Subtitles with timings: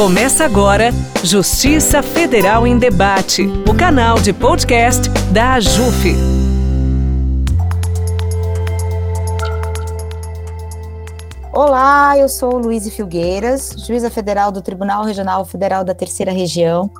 [0.00, 6.14] Começa agora Justiça Federal em Debate, o canal de podcast da AJUF.
[11.52, 16.90] Olá, eu sou Luísa Filgueiras, juíza federal do Tribunal Regional Federal da Terceira Região,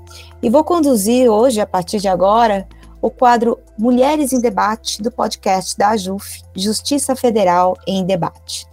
[0.43, 2.69] e vou conduzir hoje, a partir de agora,
[3.01, 8.67] o quadro Mulheres em Debate do podcast da AJUF, Justiça Federal em Debate.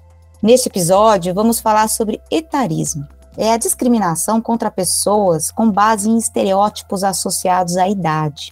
[0.44, 3.08] Neste episódio, vamos falar sobre etarismo.
[3.38, 8.52] É a discriminação contra pessoas com base em estereótipos associados à idade.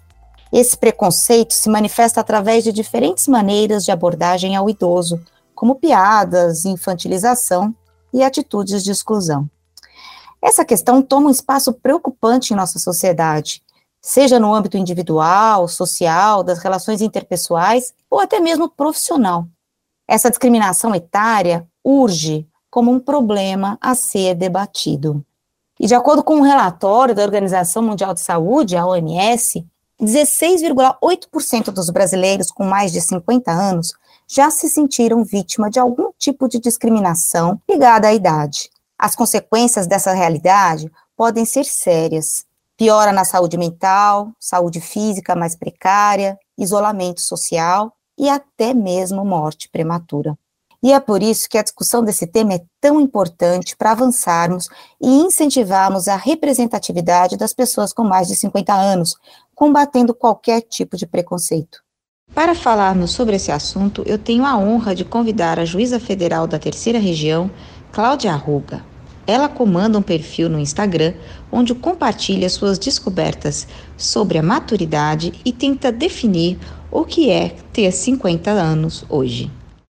[0.53, 5.19] Esse preconceito se manifesta através de diferentes maneiras de abordagem ao idoso,
[5.55, 7.75] como piadas, infantilização
[8.13, 9.49] e atitudes de exclusão.
[10.39, 13.63] Essa questão toma um espaço preocupante em nossa sociedade,
[13.99, 19.47] seja no âmbito individual, social, das relações interpessoais ou até mesmo profissional.
[20.07, 25.25] Essa discriminação etária urge como um problema a ser debatido.
[25.79, 29.65] E de acordo com um relatório da Organização Mundial de Saúde, a OMS,
[29.97, 33.93] 16,8% dos brasileiros com mais de 50 anos
[34.27, 38.69] já se sentiram vítima de algum tipo de discriminação ligada à idade.
[38.99, 42.45] As consequências dessa realidade podem ser sérias.
[42.75, 50.37] Piora na saúde mental, saúde física mais precária, isolamento social e até mesmo morte prematura.
[50.85, 54.67] E é por isso que a discussão desse tema é tão importante para avançarmos
[55.01, 59.15] e incentivarmos a representatividade das pessoas com mais de 50 anos,
[59.55, 61.79] combatendo qualquer tipo de preconceito.
[62.35, 66.59] Para falarmos sobre esse assunto, eu tenho a honra de convidar a juíza federal da
[66.59, 67.49] Terceira Região,
[67.91, 68.85] Cláudia Arruga.
[69.25, 71.15] Ela comanda um perfil no Instagram
[71.51, 76.59] onde compartilha suas descobertas sobre a maturidade e tenta definir
[76.91, 79.51] o que é ter 50 anos hoje.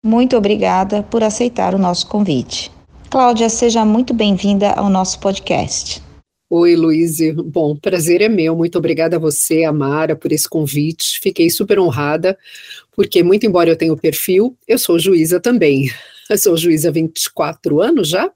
[0.07, 2.71] Muito obrigada por aceitar o nosso convite.
[3.11, 6.01] Cláudia, seja muito bem-vinda ao nosso podcast.
[6.49, 7.17] Oi, Luiz.
[7.47, 8.55] Bom, prazer é meu.
[8.55, 11.19] Muito obrigada a você, Amara, por esse convite.
[11.19, 12.39] Fiquei super honrada,
[12.95, 15.91] porque, muito embora eu tenha o perfil, eu sou juíza também.
[16.31, 18.29] Eu sou juíza há 24 anos já,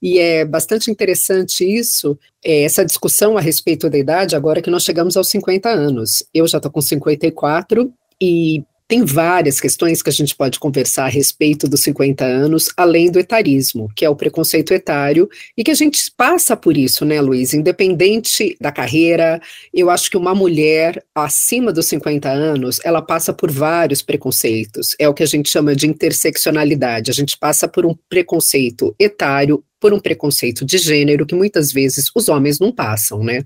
[0.00, 4.84] e é bastante interessante isso, é, essa discussão a respeito da idade, agora que nós
[4.84, 6.22] chegamos aos 50 anos.
[6.32, 11.08] Eu já estou com 54 e tem várias questões que a gente pode conversar a
[11.08, 15.74] respeito dos 50 anos, além do etarismo, que é o preconceito etário, e que a
[15.74, 17.54] gente passa por isso, né, Luiz?
[17.54, 19.40] Independente da carreira,
[19.72, 24.96] eu acho que uma mulher acima dos 50 anos, ela passa por vários preconceitos.
[24.98, 27.12] É o que a gente chama de interseccionalidade.
[27.12, 32.10] A gente passa por um preconceito etário, por um preconceito de gênero, que muitas vezes
[32.12, 33.44] os homens não passam, né?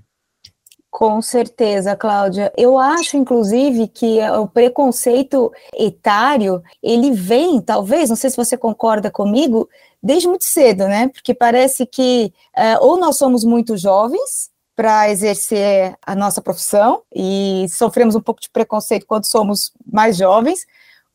[0.97, 2.53] Com certeza, Cláudia.
[2.55, 9.11] Eu acho, inclusive, que o preconceito etário, ele vem, talvez, não sei se você concorda
[9.11, 9.67] comigo,
[10.01, 11.09] desde muito cedo, né?
[11.09, 17.65] Porque parece que uh, ou nós somos muito jovens para exercer a nossa profissão e
[17.69, 20.65] sofremos um pouco de preconceito quando somos mais jovens,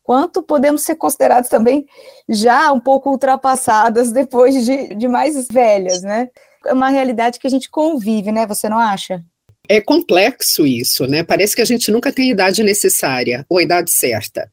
[0.03, 1.87] quanto podemos ser considerados também
[2.29, 6.29] já um pouco ultrapassadas depois de, de mais velhas, né?
[6.67, 8.47] É uma realidade que a gente convive, né?
[8.47, 9.25] Você não acha?
[9.73, 11.23] É complexo isso, né?
[11.23, 14.51] Parece que a gente nunca tem a idade necessária ou a idade certa.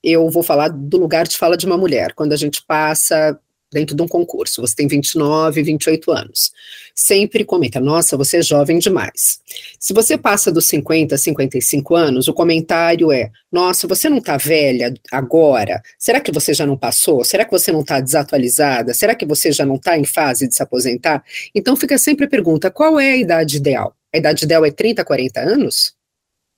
[0.00, 2.12] Eu vou falar do lugar de fala de uma mulher.
[2.12, 3.36] Quando a gente passa
[3.72, 6.52] dentro de um concurso, você tem 29, 28 anos.
[6.94, 9.40] Sempre comenta, nossa, você é jovem demais.
[9.80, 14.94] Se você passa dos 50, 55 anos, o comentário é, nossa, você não está velha
[15.10, 15.82] agora?
[15.98, 17.24] Será que você já não passou?
[17.24, 18.94] Será que você não está desatualizada?
[18.94, 21.24] Será que você já não está em fase de se aposentar?
[21.52, 23.96] Então fica sempre a pergunta, qual é a idade ideal?
[24.14, 25.94] A idade dela é 30, 40 anos?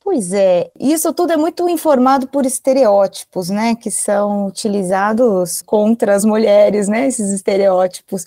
[0.05, 6.27] Pois é, isso tudo é muito informado por estereótipos, né, que são utilizados contra as
[6.27, 8.27] mulheres, né, esses estereótipos.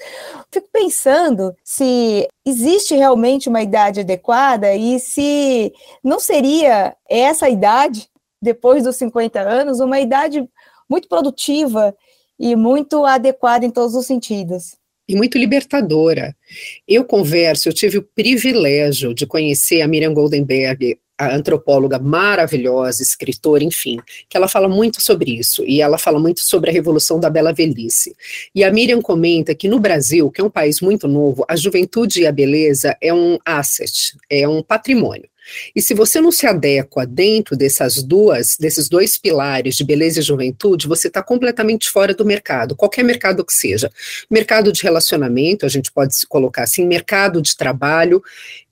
[0.51, 5.71] Fico pensando se existe realmente uma idade adequada e se
[6.03, 8.09] não seria essa idade,
[8.41, 10.49] depois dos 50 anos, uma idade
[10.89, 11.95] muito produtiva
[12.39, 16.35] e muito adequada em todos os sentidos e muito libertadora.
[16.87, 23.63] Eu converso, eu tive o privilégio de conhecer a Miriam Goldenberg, a antropóloga maravilhosa, escritora,
[23.63, 23.99] enfim,
[24.29, 27.51] que ela fala muito sobre isso, e ela fala muito sobre a revolução da bela
[27.51, 28.15] velhice.
[28.53, 32.21] E a Miriam comenta que no Brasil, que é um país muito novo, a juventude
[32.21, 35.27] e a beleza é um asset, é um patrimônio.
[35.75, 40.23] E se você não se adequa dentro dessas duas, desses dois pilares de beleza e
[40.23, 43.91] juventude, você está completamente fora do mercado, qualquer mercado que seja.
[44.29, 48.21] Mercado de relacionamento, a gente pode se colocar assim, mercado de trabalho,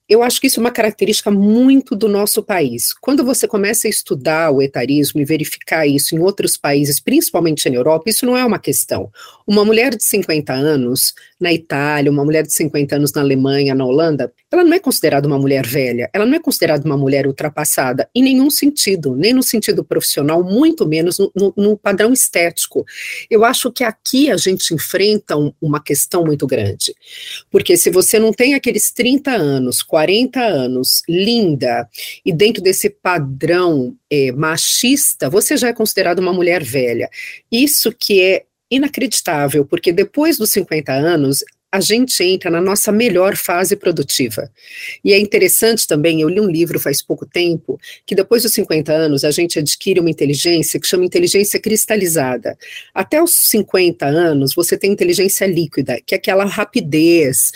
[0.08, 2.92] Eu acho que isso é uma característica muito do nosso país.
[2.92, 7.74] Quando você começa a estudar o etarismo e verificar isso em outros países, principalmente na
[7.74, 9.10] Europa, isso não é uma questão.
[9.44, 13.84] Uma mulher de 50 anos na Itália, uma mulher de 50 anos na Alemanha, na
[13.84, 18.08] Holanda, ela não é considerada uma mulher velha, ela não é considerada uma mulher ultrapassada
[18.14, 22.84] em nenhum sentido, nem no sentido profissional, muito menos no, no, no padrão estético.
[23.30, 26.94] Eu acho que aqui a gente enfrenta um, uma questão muito grande,
[27.50, 31.88] porque se você não tem aqueles 30 anos, 40 anos, linda,
[32.24, 37.08] e dentro desse padrão é, machista, você já é considerada uma mulher velha.
[37.50, 41.44] Isso que é inacreditável, porque depois dos 50 anos,
[41.76, 44.50] a gente entra na nossa melhor fase produtiva.
[45.04, 48.92] E é interessante também, eu li um livro faz pouco tempo, que depois dos 50
[48.92, 52.56] anos a gente adquire uma inteligência que chama inteligência cristalizada.
[52.94, 57.52] Até os 50 anos você tem inteligência líquida, que é aquela rapidez,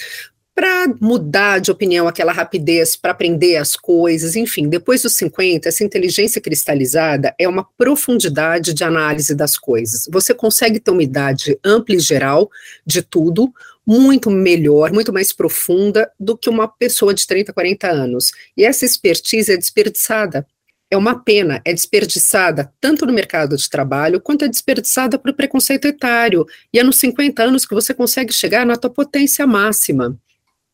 [0.60, 5.82] para mudar de opinião, aquela rapidez para aprender as coisas, enfim, depois dos 50, essa
[5.82, 10.06] inteligência cristalizada é uma profundidade de análise das coisas.
[10.12, 12.50] Você consegue ter uma idade ampla e geral
[12.84, 13.50] de tudo,
[13.86, 18.32] muito melhor, muito mais profunda do que uma pessoa de 30, 40 anos.
[18.56, 20.46] E essa expertise é desperdiçada.
[20.90, 25.34] É uma pena, é desperdiçada tanto no mercado de trabalho quanto é desperdiçada para o
[25.34, 26.44] preconceito etário.
[26.72, 30.16] E é nos 50 anos que você consegue chegar na tua potência máxima.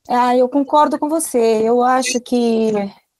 [0.08, 1.38] Ah, eu concordo com você.
[1.38, 2.72] Eu acho que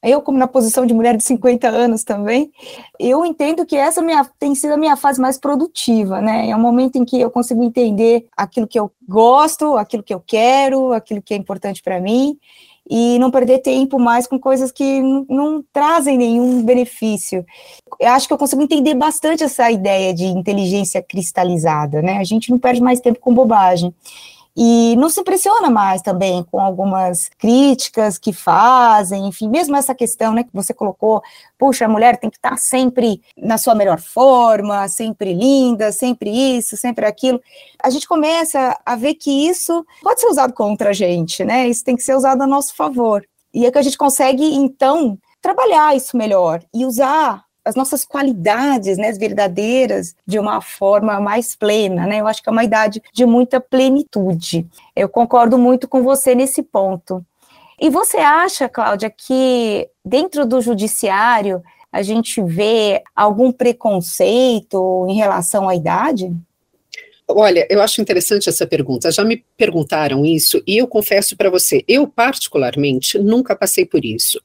[0.07, 2.53] eu, como na posição de mulher de 50 anos também,
[2.99, 6.49] eu entendo que essa minha, tem sido a minha fase mais produtiva, né?
[6.49, 10.23] É um momento em que eu consigo entender aquilo que eu gosto, aquilo que eu
[10.25, 12.39] quero, aquilo que é importante para mim,
[12.89, 17.45] e não perder tempo mais com coisas que não trazem nenhum benefício.
[17.99, 22.19] Eu acho que eu consigo entender bastante essa ideia de inteligência cristalizada, né?
[22.19, 23.93] A gente não perde mais tempo com bobagem
[24.57, 30.33] e não se impressiona mais também com algumas críticas que fazem, enfim, mesmo essa questão,
[30.33, 31.23] né, que você colocou,
[31.59, 36.77] puxa, a mulher tem que estar sempre na sua melhor forma, sempre linda, sempre isso,
[36.77, 37.41] sempre aquilo.
[37.83, 41.69] A gente começa a ver que isso pode ser usado contra a gente, né?
[41.69, 43.27] Isso tem que ser usado a nosso favor.
[43.53, 48.97] E é que a gente consegue, então, trabalhar isso melhor e usar as nossas qualidades,
[48.97, 52.21] né, verdadeiras, de uma forma mais plena, né?
[52.21, 54.67] Eu acho que é uma idade de muita plenitude.
[54.95, 57.25] Eu concordo muito com você nesse ponto.
[57.81, 61.61] E você acha, Cláudia, que dentro do judiciário
[61.93, 66.33] a gente vê algum preconceito em relação à idade?
[67.29, 69.11] Olha, eu acho interessante essa pergunta.
[69.11, 74.41] Já me perguntaram isso e eu confesso para você, eu particularmente nunca passei por isso.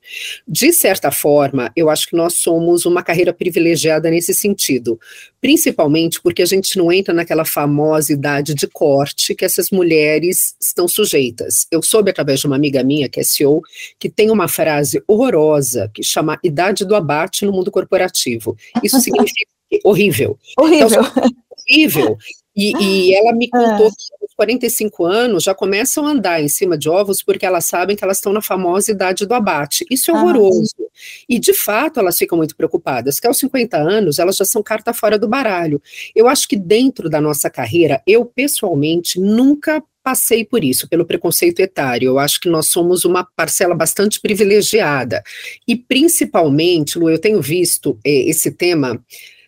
[0.47, 4.99] De certa forma, eu acho que nós somos uma carreira privilegiada nesse sentido,
[5.39, 10.87] principalmente porque a gente não entra naquela famosa idade de corte que essas mulheres estão
[10.87, 11.67] sujeitas.
[11.69, 13.61] Eu soube através de uma amiga minha, que é CEO,
[13.99, 18.57] que tem uma frase horrorosa que chama idade do abate no mundo corporativo.
[18.83, 19.51] Isso significa
[19.83, 20.37] horrível.
[20.57, 20.87] Horrível.
[20.87, 21.31] Então,
[21.69, 22.17] horrível.
[22.55, 23.91] E, e ela me contou ah.
[23.91, 27.95] que aos 45 anos já começam a andar em cima de ovos porque elas sabem
[27.95, 29.85] que elas estão na famosa idade do abate.
[29.89, 30.75] Isso é ah, horroroso.
[30.79, 30.83] Ah,
[31.29, 34.93] e de fato elas ficam muito preocupadas, que aos 50 anos elas já são carta
[34.93, 35.81] fora do baralho.
[36.15, 41.59] Eu acho que dentro da nossa carreira, eu pessoalmente nunca passei por isso, pelo preconceito
[41.59, 42.07] etário.
[42.07, 45.23] Eu acho que nós somos uma parcela bastante privilegiada.
[45.67, 49.01] E principalmente, Lu, eu tenho visto eh, esse tema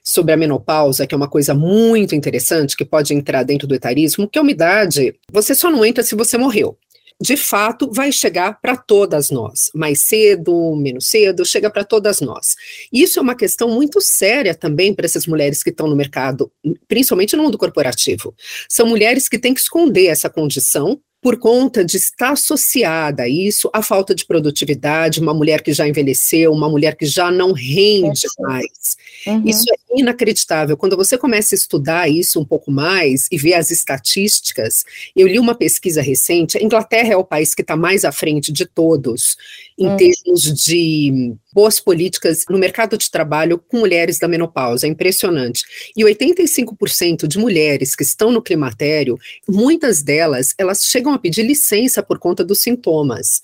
[0.04, 4.28] sobre a menopausa, que é uma coisa muito interessante, que pode entrar dentro do etarismo,
[4.28, 6.78] que a umidade, você só não entra se você morreu.
[7.22, 12.56] De fato, vai chegar para todas nós, mais cedo, menos cedo, chega para todas nós.
[12.92, 16.52] Isso é uma questão muito séria também para essas mulheres que estão no mercado,
[16.88, 18.36] principalmente no mundo corporativo.
[18.68, 23.70] São mulheres que têm que esconder essa condição por conta de estar associada a isso,
[23.74, 28.28] a falta de produtividade, uma mulher que já envelheceu, uma mulher que já não rende
[28.28, 28.98] é mais.
[29.26, 29.48] Uhum.
[29.48, 30.78] Isso é inacreditável.
[30.78, 34.84] Quando você começa a estudar isso um pouco mais e ver as estatísticas,
[35.16, 38.52] eu li uma pesquisa recente, a Inglaterra é o país que está mais à frente
[38.52, 39.38] de todos
[39.78, 39.98] em uhum.
[39.98, 45.64] termos de boas políticas no mercado de trabalho com mulheres da menopausa, é impressionante.
[45.96, 52.02] E 85% de mulheres que estão no climatério, muitas delas, elas chegam a pedir licença
[52.02, 53.42] por conta dos sintomas.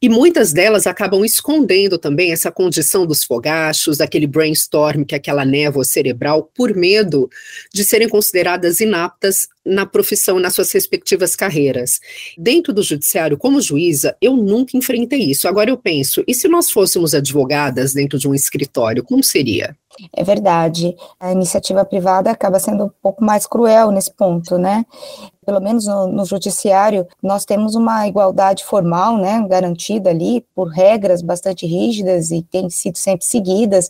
[0.00, 5.44] E muitas delas acabam escondendo também essa condição dos fogachos, daquele brainstorm, que é aquela
[5.44, 7.30] névoa cerebral, por medo
[7.72, 12.00] de serem consideradas inaptas na profissão, nas suas respectivas carreiras.
[12.38, 15.48] Dentro do judiciário, como juíza, eu nunca enfrentei isso.
[15.48, 19.76] Agora eu penso, e se nós fôssemos advogadas dentro de um escritório, como seria?
[20.14, 20.94] É verdade.
[21.18, 24.84] A iniciativa privada acaba sendo um pouco mais cruel nesse ponto, né?
[25.46, 31.22] pelo menos no, no, judiciário, nós temos uma igualdade formal, né, garantida ali por regras
[31.22, 33.88] bastante rígidas e tem sido sempre seguidas.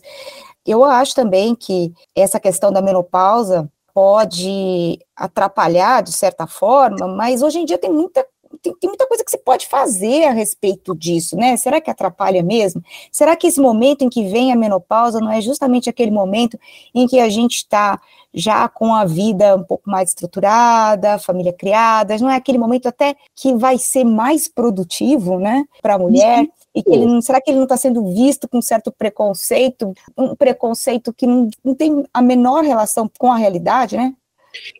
[0.67, 7.59] Eu acho também que essa questão da menopausa pode atrapalhar de certa forma, mas hoje
[7.59, 8.23] em dia tem muita
[8.61, 11.57] tem, tem, muita coisa que você pode fazer a respeito disso, né?
[11.57, 12.81] Será que atrapalha mesmo?
[13.11, 16.59] Será que esse momento em que vem a menopausa não é justamente aquele momento
[16.93, 17.99] em que a gente está
[18.33, 23.15] já com a vida um pouco mais estruturada, família criada, não é aquele momento até
[23.35, 26.43] que vai ser mais produtivo, né, para a mulher?
[26.43, 26.51] Sim.
[26.75, 30.35] E que ele não, será que ele não está sendo visto com certo preconceito, um
[30.35, 34.13] preconceito que não, não tem a menor relação com a realidade, né?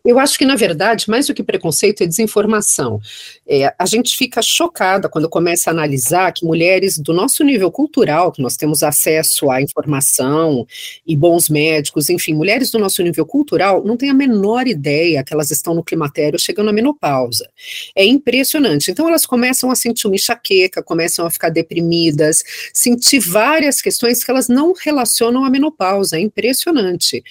[0.03, 2.99] Eu acho que, na verdade, mais do que preconceito, é desinformação.
[3.47, 8.31] É, a gente fica chocada quando começa a analisar que mulheres do nosso nível cultural,
[8.31, 10.65] que nós temos acesso à informação
[11.05, 15.33] e bons médicos, enfim, mulheres do nosso nível cultural não têm a menor ideia que
[15.33, 17.49] elas estão no climatério chegando à menopausa.
[17.95, 18.89] É impressionante.
[18.89, 22.43] Então, elas começam a sentir uma enxaqueca, começam a ficar deprimidas,
[22.73, 26.17] sentir várias questões que elas não relacionam à menopausa.
[26.17, 27.23] É impressionante.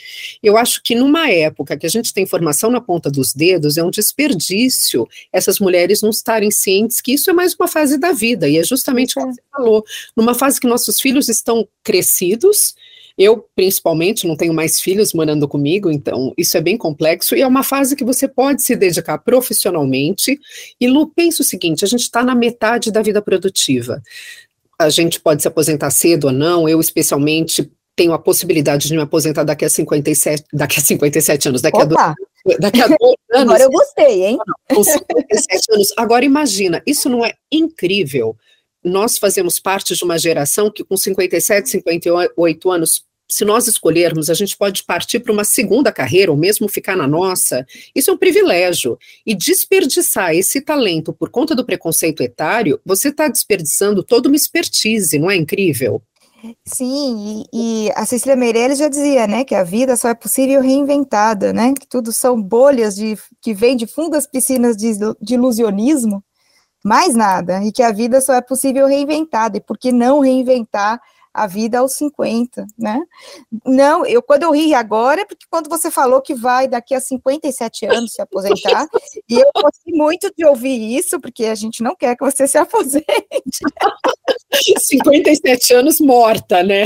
[0.43, 3.83] Eu acho que numa época que a gente tem informação na ponta dos dedos, é
[3.83, 8.49] um desperdício essas mulheres não estarem cientes que isso é mais uma fase da vida,
[8.49, 9.85] e é justamente o que você falou,
[10.17, 12.75] numa fase que nossos filhos estão crescidos,
[13.19, 17.47] eu, principalmente, não tenho mais filhos morando comigo, então isso é bem complexo e é
[17.47, 20.39] uma fase que você pode se dedicar profissionalmente.
[20.79, 24.03] E Lu, pensa o seguinte: a gente está na metade da vida produtiva.
[24.79, 29.01] A gente pode se aposentar cedo ou não, eu, especialmente, tenho a possibilidade de me
[29.01, 32.11] aposentar daqui a 57, daqui a 57 anos, daqui Opa.
[32.11, 33.55] a dois, daqui a dois anos.
[33.55, 34.39] Agora eu gostei, hein?
[34.69, 35.89] Com 57 anos.
[35.97, 38.37] Agora imagina, isso não é incrível?
[38.85, 44.35] Nós fazemos parte de uma geração que com 57, 58 anos, se nós escolhermos, a
[44.35, 47.67] gente pode partir para uma segunda carreira ou mesmo ficar na nossa.
[47.95, 48.99] Isso é um privilégio.
[49.25, 55.19] E desperdiçar esse talento por conta do preconceito etário, você está desperdiçando toda uma expertise,
[55.19, 56.03] não é incrível?
[56.65, 60.61] Sim, e, e, a Cecília Meirelles já dizia, né, que a vida só é possível
[60.61, 66.23] reinventada, né, que tudo são bolhas de, que vêm de fundas piscinas de, de ilusionismo,
[66.85, 71.01] mais nada, e que a vida só é possível reinventada, e por que não reinventar
[71.37, 72.99] a vida aos 50, né?
[73.65, 77.01] Não, eu quando eu ri agora é porque quando você falou que vai daqui a
[77.01, 78.89] 57 anos se aposentar,
[79.29, 82.57] e eu gostei muito de ouvir isso, porque a gente não quer que você se
[82.57, 83.05] aposente.
[84.79, 86.85] 57 anos morta, né?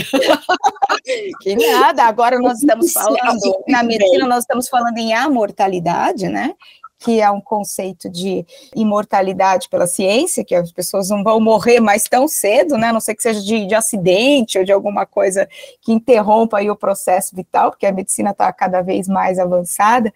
[1.41, 6.55] Que nada, agora nós estamos falando, na medicina nós estamos falando em amortalidade, né?
[7.01, 8.45] que é um conceito de
[8.77, 12.89] imortalidade pela ciência, que as pessoas não vão morrer mais tão cedo, né?
[12.89, 15.49] A não sei que seja de, de acidente ou de alguma coisa
[15.81, 20.13] que interrompa aí o processo vital, porque a medicina está cada vez mais avançada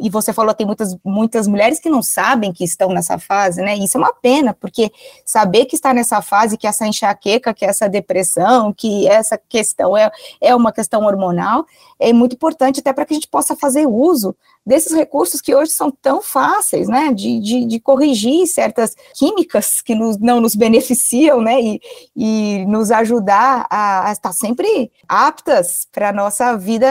[0.00, 3.76] e você falou, tem muitas, muitas mulheres que não sabem que estão nessa fase, né?
[3.76, 4.90] Isso é uma pena, porque
[5.24, 10.10] saber que está nessa fase, que essa enxaqueca, que essa depressão, que essa questão é,
[10.40, 11.64] é uma questão hormonal,
[11.98, 14.36] é muito importante até para que a gente possa fazer uso
[14.68, 19.94] desses recursos que hoje são tão fáceis, né, de, de, de corrigir certas químicas que
[19.94, 21.80] nos, não nos beneficiam, né, e,
[22.14, 26.86] e nos ajudar a, a estar sempre aptas para a nossa vida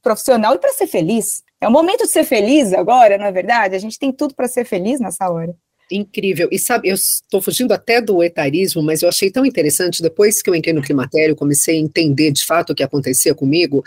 [0.00, 1.42] profissional e para ser feliz.
[1.60, 3.74] É o momento de ser feliz agora, na é verdade?
[3.74, 5.54] A gente tem tudo para ser feliz nessa hora.
[5.90, 6.48] Incrível.
[6.52, 10.50] E sabe, eu estou fugindo até do etarismo, mas eu achei tão interessante, depois que
[10.50, 13.82] eu entrei no climatério, comecei a entender de fato o que acontecia comigo,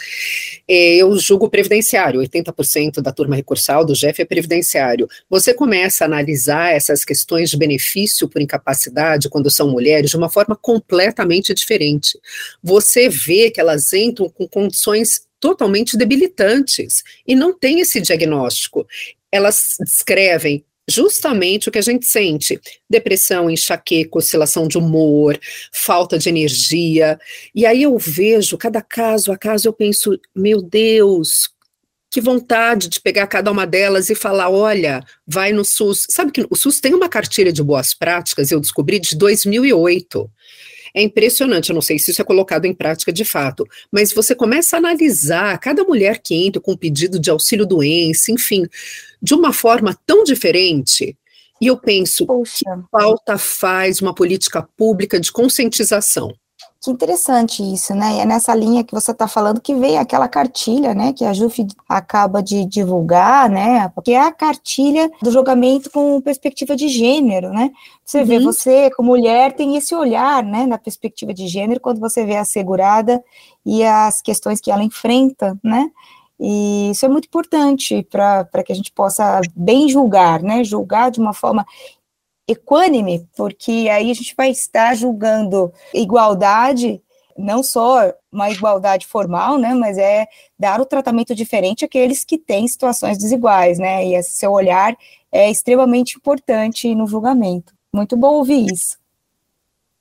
[0.68, 5.08] é, eu julgo previdenciário, 80% da turma recursal do GEF é previdenciário.
[5.30, 10.30] Você começa a analisar essas questões de benefício por incapacidade, quando são mulheres, de uma
[10.30, 12.20] forma completamente diferente.
[12.64, 18.88] Você vê que elas entram com condições totalmente debilitantes e não tem esse diagnóstico.
[19.32, 22.60] Elas descrevem justamente o que a gente sente:
[22.90, 25.40] depressão, enxaqueca, oscilação de humor,
[25.72, 27.20] falta de energia.
[27.54, 31.50] E aí eu vejo cada caso a caso, eu penso, meu Deus,
[32.12, 36.06] que vontade de pegar cada uma delas e falar: olha, vai no SUS.
[36.10, 40.30] Sabe que o SUS tem uma cartilha de boas práticas, eu descobri de 2008.
[40.94, 44.36] É impressionante, eu não sei se isso é colocado em prática de fato, mas você
[44.36, 48.66] começa a analisar cada mulher que entra com pedido de auxílio doença, enfim,
[49.22, 51.18] de uma forma tão diferente.
[51.62, 52.66] E eu penso, Poxa.
[52.66, 56.34] que falta faz uma política pública de conscientização?
[56.84, 58.16] Que interessante isso, né?
[58.16, 61.14] E é nessa linha que você está falando que vem aquela cartilha, né?
[61.14, 63.88] Que a JUF acaba de divulgar, né?
[63.90, 67.70] Porque é a cartilha do julgamento com perspectiva de gênero, né?
[68.04, 68.26] Você uhum.
[68.26, 70.66] vê, você, como mulher, tem esse olhar, né?
[70.66, 73.24] Na perspectiva de gênero, quando você vê a segurada
[73.64, 75.88] e as questões que ela enfrenta, né?
[76.40, 80.64] E isso é muito importante para que a gente possa bem julgar, né?
[80.64, 81.64] Julgar de uma forma
[82.48, 87.02] equânime, porque aí a gente vai estar julgando igualdade,
[87.38, 92.68] não só uma igualdade formal, né, mas é dar o tratamento diferente àqueles que têm
[92.68, 94.06] situações desiguais, né?
[94.06, 94.96] E esse seu olhar
[95.32, 97.74] é extremamente importante no julgamento.
[97.94, 98.98] Muito bom ouvir isso.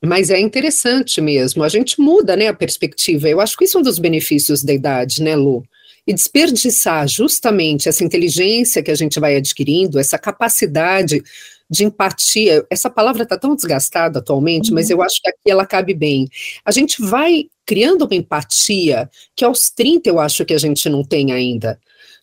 [0.02, 3.28] Mas é interessante mesmo, a gente muda, né, a perspectiva.
[3.28, 5.62] Eu acho que isso é um dos benefícios da idade, né, Lu?
[6.06, 11.22] E desperdiçar justamente essa inteligência que a gente vai adquirindo, essa capacidade
[11.70, 12.66] de empatia.
[12.68, 14.74] Essa palavra está tão desgastada atualmente, uhum.
[14.74, 16.28] mas eu acho que aqui ela cabe bem.
[16.64, 21.04] A gente vai criando uma empatia que aos 30 eu acho que a gente não
[21.04, 21.78] tem ainda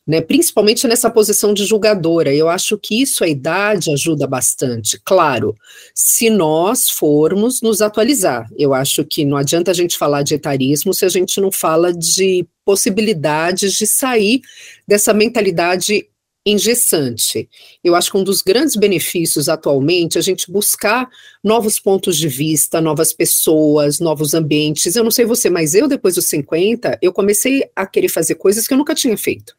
[0.08, 2.34] né, principalmente nessa posição de julgadora.
[2.34, 5.00] Eu acho que isso a idade ajuda bastante.
[5.04, 5.54] Claro,
[5.94, 8.50] se nós formos nos atualizar.
[8.58, 11.92] Eu acho que não adianta a gente falar de etarismo se a gente não fala
[11.92, 14.39] de possibilidades de sair
[14.88, 16.08] dessa mentalidade
[16.48, 17.50] engessante.
[17.84, 21.10] Eu acho que um dos grandes benefícios atualmente é a gente buscar
[21.44, 24.96] novos pontos de vista, novas pessoas, novos ambientes.
[24.96, 28.68] Eu não sei você, mas eu, depois dos 50, eu comecei a querer fazer coisas
[28.68, 29.54] que eu nunca tinha feito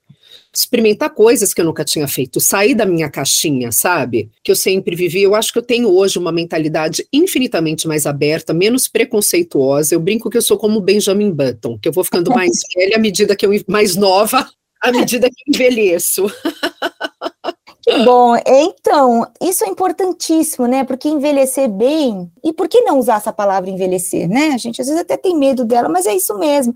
[0.54, 4.30] experimentar coisas que eu nunca tinha feito, sair da minha caixinha, sabe?
[4.42, 5.22] Que eu sempre vivi.
[5.22, 9.94] Eu acho que eu tenho hoje uma mentalidade infinitamente mais aberta, menos preconceituosa.
[9.94, 12.98] Eu brinco que eu sou como Benjamin Button, que eu vou ficando mais velha à
[12.98, 14.48] medida que eu mais nova,
[14.80, 16.26] à medida que envelheço.
[17.88, 18.36] Que bom.
[18.44, 20.84] Então, isso é importantíssimo, né?
[20.84, 24.48] Porque envelhecer bem, e por que não usar essa palavra envelhecer, né?
[24.48, 26.74] A gente às vezes até tem medo dela, mas é isso mesmo.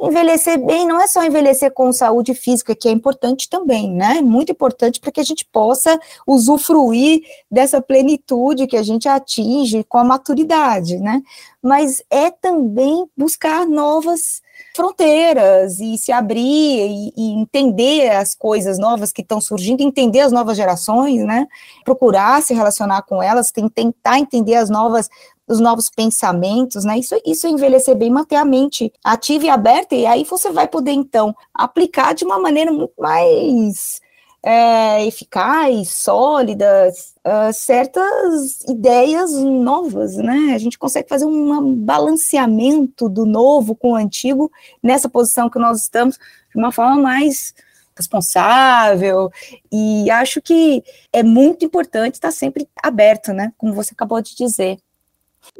[0.00, 4.22] Envelhecer bem não é só envelhecer com saúde física, que é importante também, né?
[4.22, 9.98] Muito importante para que a gente possa usufruir dessa plenitude que a gente atinge com
[9.98, 11.20] a maturidade, né?
[11.60, 14.40] Mas é também buscar novas
[14.74, 20.30] fronteiras e se abrir e, e, entender as coisas novas que estão surgindo, entender as
[20.30, 21.48] novas gerações, né?
[21.84, 25.08] Procurar se relacionar com elas, tentar entender as novas
[25.48, 26.98] os novos pensamentos, né?
[26.98, 30.68] Isso, isso é envelhecer bem, manter a mente ativa e aberta, e aí você vai
[30.68, 34.00] poder, então, aplicar de uma maneira muito mais
[34.42, 36.90] é, eficaz, sólida,
[37.24, 40.52] uh, certas ideias novas, né?
[40.54, 44.50] A gente consegue fazer um balanceamento do novo com o antigo
[44.82, 47.54] nessa posição que nós estamos, de uma forma mais
[47.96, 49.28] responsável,
[49.72, 53.52] e acho que é muito importante estar sempre aberto, né?
[53.58, 54.78] Como você acabou de dizer.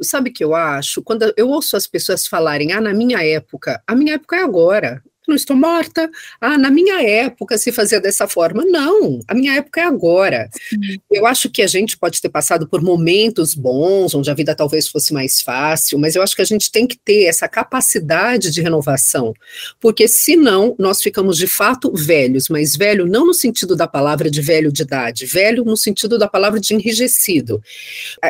[0.01, 1.01] Sabe o que eu acho?
[1.01, 5.03] Quando eu ouço as pessoas falarem, ah, na minha época, a minha época é agora
[5.29, 6.09] não estou morta.
[6.41, 8.63] Ah, na minha época se fazia dessa forma.
[8.65, 10.49] Não, a minha época é agora.
[11.09, 14.87] Eu acho que a gente pode ter passado por momentos bons, onde a vida talvez
[14.87, 18.61] fosse mais fácil, mas eu acho que a gente tem que ter essa capacidade de
[18.61, 19.33] renovação,
[19.79, 24.41] porque senão nós ficamos de fato velhos, mas velho não no sentido da palavra de
[24.41, 27.61] velho de idade, velho no sentido da palavra de enrijecido.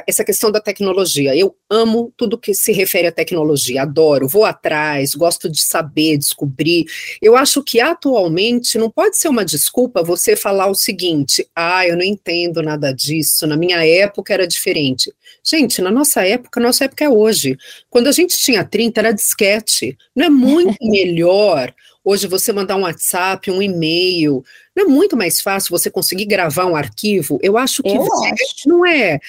[0.06, 5.14] Essa questão da tecnologia, eu amo tudo que se refere à tecnologia, adoro, vou atrás,
[5.14, 6.86] gosto de saber, descobrir,
[7.22, 11.96] eu acho que atualmente não pode ser uma desculpa você falar o seguinte: ah, eu
[11.96, 15.14] não entendo nada disso, na minha época era diferente.
[15.44, 17.58] Gente, na nossa época, nossa época é hoje.
[17.90, 19.98] Quando a gente tinha 30, era disquete.
[20.16, 21.74] Não é muito melhor
[22.04, 24.44] hoje você mandar um WhatsApp, um e-mail?
[24.76, 27.40] Não é muito mais fácil você conseguir gravar um arquivo?
[27.42, 28.68] Eu acho que eu velho, acho.
[28.68, 29.20] não é.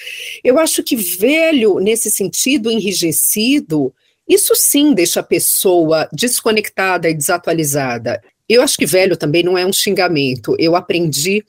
[0.43, 3.93] Eu acho que velho, nesse sentido, enrijecido,
[4.33, 8.23] isso sim deixa a pessoa desconectada e desatualizada.
[8.47, 10.55] Eu acho que velho também não é um xingamento.
[10.57, 11.43] Eu aprendi.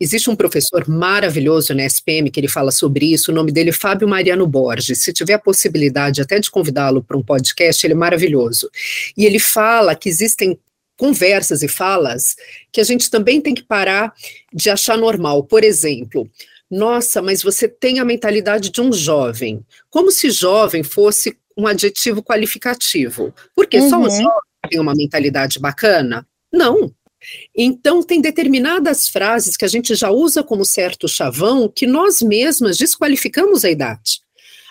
[0.00, 3.30] Existe um professor maravilhoso na SPM que ele fala sobre isso.
[3.30, 5.02] O nome dele é Fábio Mariano Borges.
[5.02, 8.68] Se tiver a possibilidade até de convidá-lo para um podcast, ele é maravilhoso.
[9.16, 10.58] E ele fala que existem
[10.96, 12.34] conversas e falas
[12.72, 14.12] que a gente também tem que parar
[14.52, 15.44] de achar normal.
[15.44, 16.28] Por exemplo,
[16.70, 19.64] nossa, mas você tem a mentalidade de um jovem.
[19.88, 23.34] Como se jovem fosse um adjetivo qualificativo.
[23.54, 23.90] Porque uhum.
[23.90, 26.26] só os jovens têm uma mentalidade bacana?
[26.52, 26.92] Não.
[27.56, 32.76] Então, tem determinadas frases que a gente já usa como certo chavão que nós mesmas
[32.76, 34.20] desqualificamos a idade.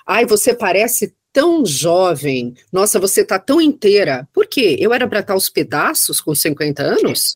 [0.06, 2.54] Ai, você parece tão jovem.
[2.72, 4.28] Nossa, você está tão inteira.
[4.32, 4.78] Por quê?
[4.80, 7.36] Eu era para estar aos pedaços com 50 anos?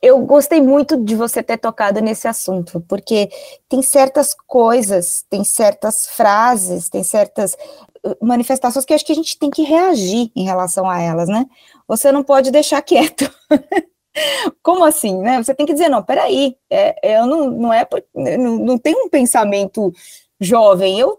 [0.00, 3.28] Eu gostei muito de você ter tocado nesse assunto, porque
[3.68, 7.56] tem certas coisas, tem certas frases, tem certas
[8.20, 11.46] manifestações que acho que a gente tem que reagir em relação a elas, né?
[11.86, 13.30] Você não pode deixar quieto.
[14.62, 15.42] Como assim, né?
[15.42, 19.08] Você tem que dizer, não, peraí, é, eu não, não é, não, não tenho um
[19.08, 19.92] pensamento
[20.40, 21.18] jovem, eu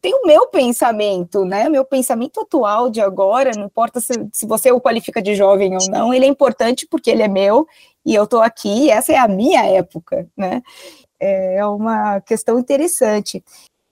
[0.00, 1.68] tem o meu pensamento, né?
[1.68, 5.90] Meu pensamento atual de agora, não importa se, se você o qualifica de jovem ou
[5.90, 7.66] não, ele é importante porque ele é meu
[8.04, 10.62] e eu estou aqui, essa é a minha época, né?
[11.18, 13.42] É uma questão interessante.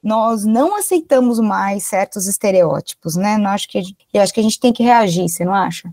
[0.02, 3.36] Nós não aceitamos mais certos estereótipos, né?
[3.38, 3.82] Eu acho que,
[4.12, 5.92] eu acho que a gente tem que reagir, você não acha?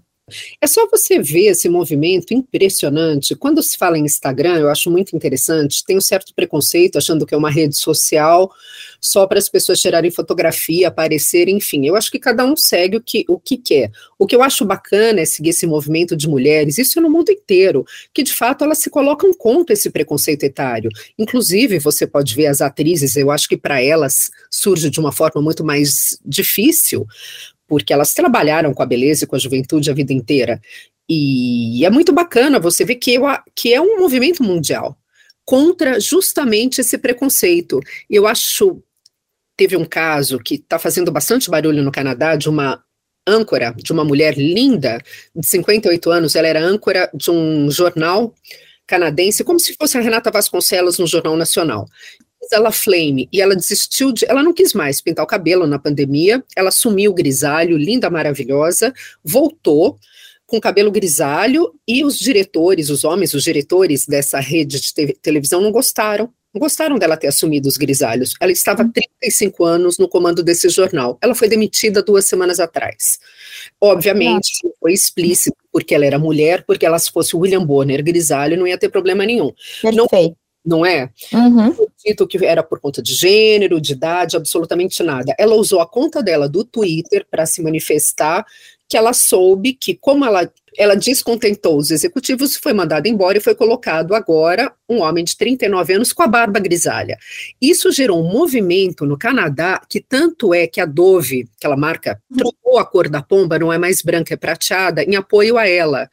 [0.60, 3.36] É só você ver esse movimento impressionante.
[3.36, 7.34] Quando se fala em Instagram, eu acho muito interessante, tem um certo preconceito, achando que
[7.34, 8.52] é uma rede social
[9.00, 11.86] só para as pessoas tirarem fotografia, aparecerem, enfim.
[11.86, 13.92] Eu acho que cada um segue o que, o que quer.
[14.18, 17.32] O que eu acho bacana é seguir esse movimento de mulheres, isso é no mundo
[17.32, 20.90] inteiro, que de fato elas se colocam contra esse preconceito etário.
[21.18, 25.42] Inclusive, você pode ver as atrizes, eu acho que para elas surge de uma forma
[25.42, 27.06] muito mais difícil,
[27.68, 30.62] porque elas trabalharam com a beleza e com a juventude a vida inteira.
[31.10, 33.24] E é muito bacana você ver que, eu,
[33.56, 34.98] que é um movimento mundial
[35.46, 37.80] contra justamente esse preconceito.
[38.10, 38.84] Eu acho.
[39.58, 42.82] Teve um caso que está fazendo bastante barulho no Canadá de uma
[43.28, 45.02] âncora, de uma mulher linda,
[45.36, 48.34] de 58 anos, ela era âncora de um jornal
[48.88, 51.86] canadense, como se fosse a Renata Vasconcelos no Jornal Nacional.
[52.50, 56.42] Ela flame e ela desistiu de, ela não quis mais pintar o cabelo na pandemia,
[56.56, 60.00] ela sumiu grisalho, linda, maravilhosa, voltou
[60.46, 65.60] com cabelo grisalho e os diretores, os homens, os diretores dessa rede de te televisão
[65.60, 68.34] não gostaram, gostaram dela ter assumido os grisalhos.
[68.40, 71.18] Ela estava há 35 anos no comando desse jornal.
[71.22, 73.20] Ela foi demitida duas semanas atrás.
[73.80, 78.68] Obviamente, foi explícito porque ela era mulher, porque ela se fosse William Bonner grisalho não
[78.68, 79.52] ia ter problema nenhum.
[79.82, 80.38] Perfeito.
[80.66, 81.10] Não, não é?
[81.34, 81.74] Uhum.
[82.06, 85.34] Dito que era por conta de gênero, de idade, absolutamente nada.
[85.40, 88.46] Ela usou a conta dela do Twitter para se manifestar
[88.90, 93.56] que ela soube que, como ela, ela descontentou os executivos, foi mandada embora e foi
[93.56, 97.18] colocado agora um homem de 39 anos com a barba grisalha.
[97.60, 102.78] Isso gerou um movimento no Canadá que tanto é que a Dove, aquela marca, trocou
[102.78, 106.10] a cor da pomba, não é mais branca, é prateada, em apoio a ela.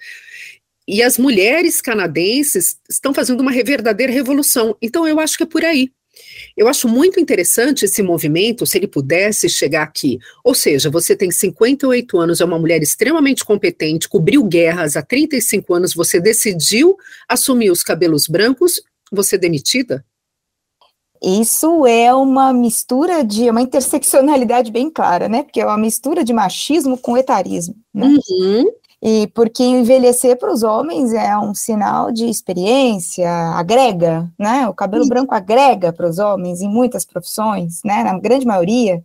[0.87, 4.77] E as mulheres canadenses estão fazendo uma verdadeira revolução.
[4.83, 5.90] Então, eu acho que é por aí.
[6.56, 10.18] Eu acho muito interessante esse movimento, se ele pudesse chegar aqui.
[10.42, 15.74] Ou seja, você tem 58 anos, é uma mulher extremamente competente, cobriu guerras há 35
[15.74, 16.96] anos, você decidiu
[17.28, 20.04] assumir os cabelos brancos, você é demitida?
[21.22, 25.42] Isso é uma mistura de uma interseccionalidade bem clara, né?
[25.42, 27.74] Porque é uma mistura de machismo com etarismo.
[27.94, 28.06] Né?
[28.06, 28.70] Uhum.
[29.06, 34.66] E porque envelhecer para os homens é um sinal de experiência, agrega, né?
[34.66, 38.02] O cabelo branco agrega para os homens em muitas profissões, né?
[38.02, 39.04] Na grande maioria.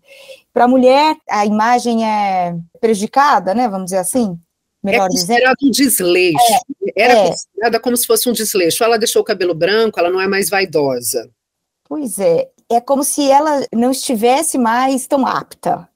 [0.54, 3.68] Para a mulher, a imagem é prejudicada, né?
[3.68, 4.40] Vamos dizer assim.
[4.82, 6.54] Melhor é considerado um desleixo.
[6.96, 7.28] É, Era é.
[7.28, 8.82] considerada como se fosse um desleixo.
[8.86, 11.30] Ela deixou o cabelo branco, ela não é mais vaidosa.
[11.90, 12.48] Pois é.
[12.72, 15.90] É como se ela não estivesse mais tão apta.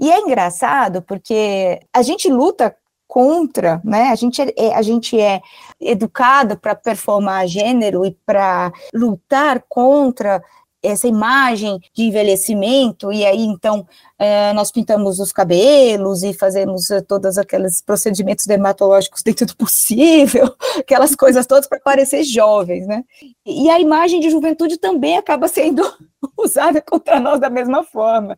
[0.00, 2.74] E é engraçado porque a gente luta
[3.06, 4.10] contra, né?
[4.10, 5.40] A gente é, é a gente é
[5.80, 10.42] educada para performar gênero e para lutar contra
[10.86, 13.86] essa imagem de envelhecimento, e aí então
[14.18, 20.54] é, nós pintamos os cabelos e fazemos é, todos aqueles procedimentos dermatológicos dentro do possível,
[20.78, 23.04] aquelas coisas todas para parecer jovens, né?
[23.44, 25.82] E a imagem de juventude também acaba sendo
[26.38, 28.36] usada contra nós da mesma forma,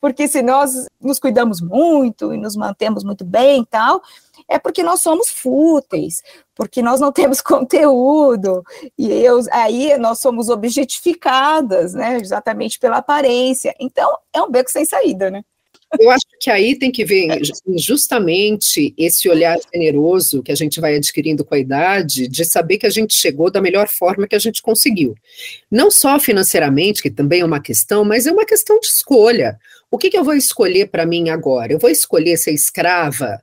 [0.00, 4.02] porque se nós nos cuidamos muito e nos mantemos muito bem e tal,
[4.48, 6.22] é porque nós somos fúteis,
[6.54, 8.62] porque nós não temos conteúdo,
[8.98, 13.74] e eu, aí nós somos objetificadas, né, exatamente pela aparência.
[13.80, 15.42] Então, é um beco sem saída, né?
[15.98, 17.40] Eu acho que aí tem que ver
[17.76, 22.86] justamente esse olhar generoso que a gente vai adquirindo com a idade, de saber que
[22.86, 25.16] a gente chegou da melhor forma que a gente conseguiu.
[25.68, 29.58] Não só financeiramente, que também é uma questão, mas é uma questão de escolha.
[29.90, 31.72] O que, que eu vou escolher para mim agora?
[31.72, 33.42] Eu vou escolher ser escrava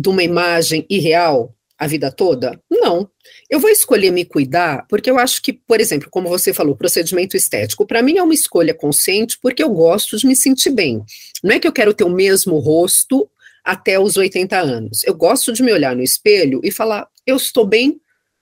[0.00, 2.58] de uma imagem irreal a vida toda?
[2.70, 3.08] Não.
[3.48, 7.36] Eu vou escolher me cuidar porque eu acho que, por exemplo, como você falou, procedimento
[7.36, 11.02] estético, para mim é uma escolha consciente porque eu gosto de me sentir bem.
[11.44, 13.30] Não é que eu quero ter o mesmo rosto
[13.64, 15.04] até os 80 anos.
[15.04, 18.00] Eu gosto de me olhar no espelho e falar, eu estou bem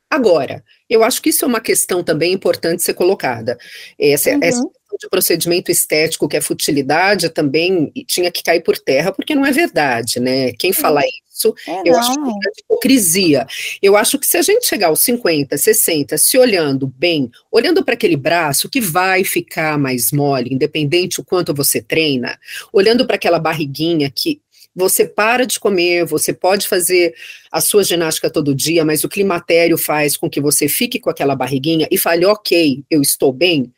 [0.08, 0.64] agora.
[0.88, 3.58] Eu acho que isso é uma questão também importante ser colocada.
[3.98, 4.40] Essa, uhum.
[4.42, 4.62] essa
[4.98, 9.52] de procedimento estético, que é futilidade, também tinha que cair por terra, porque não é
[9.52, 10.52] verdade, né?
[10.52, 11.00] Quem fala
[11.38, 11.98] isso é, eu não.
[12.00, 13.46] acho que é hipocrisia.
[13.80, 17.94] Eu acho que se a gente chegar aos 50, 60, se olhando bem, olhando para
[17.94, 22.38] aquele braço que vai ficar mais mole, independente o quanto você treina,
[22.72, 24.40] olhando para aquela barriguinha que
[24.74, 27.14] você para de comer, você pode fazer
[27.50, 31.34] a sua ginástica todo dia, mas o climatério faz com que você fique com aquela
[31.34, 33.72] barriguinha e fale, ok, eu estou bem.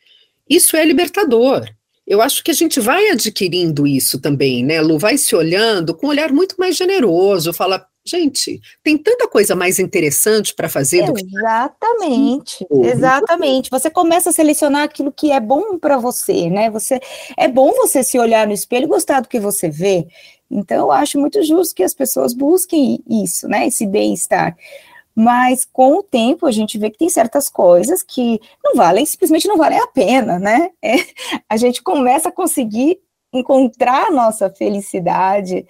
[0.49, 1.65] Isso é libertador.
[2.11, 4.99] Eu acho que a gente vai adquirindo isso também, né, Lu?
[4.99, 9.79] Vai se olhando com um olhar muito mais generoso, fala, gente, tem tanta coisa mais
[9.79, 11.25] interessante para fazer do que.
[11.25, 13.69] Exatamente, exatamente.
[13.69, 16.69] Você começa a selecionar aquilo que é bom para você, né?
[16.69, 16.99] Você
[17.37, 20.05] é bom você se olhar no espelho e gostar do que você vê.
[20.49, 23.67] Então, eu acho muito justo que as pessoas busquem isso, né?
[23.67, 24.53] Esse bem-estar.
[25.15, 29.47] Mas com o tempo a gente vê que tem certas coisas que não valem, simplesmente
[29.47, 30.69] não valem a pena, né?
[30.83, 30.95] É,
[31.49, 32.99] a gente começa a conseguir
[33.33, 35.65] encontrar a nossa felicidade